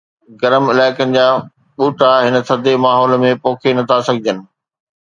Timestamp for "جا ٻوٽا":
1.15-2.09